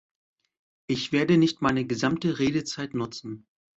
[0.87, 3.45] Ich werde nicht meine gesamte Redezeit nutzen.